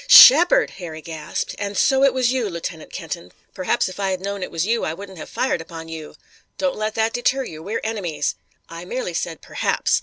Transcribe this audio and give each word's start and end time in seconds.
"Shepard!" 0.07 0.71
Harry 0.81 0.99
gasped. 1.03 1.53
"And 1.59 1.77
so 1.77 2.03
it 2.03 2.11
was 2.11 2.31
you, 2.33 2.49
Lieutenant 2.49 2.91
Kenton. 2.91 3.31
Perhaps 3.53 3.87
if 3.87 3.99
I 3.99 4.09
had 4.09 4.19
known 4.19 4.41
it 4.41 4.49
was 4.49 4.65
you 4.65 4.83
I 4.83 4.95
wouldn't 4.95 5.19
have 5.19 5.29
fired 5.29 5.61
upon 5.61 5.89
you." 5.89 6.15
"Don't 6.57 6.75
let 6.75 6.95
that 6.95 7.13
deter 7.13 7.43
you. 7.43 7.61
We're 7.61 7.81
enemies." 7.83 8.33
"I 8.67 8.83
merely 8.83 9.13
said 9.13 9.43
'perhaps!' 9.43 9.99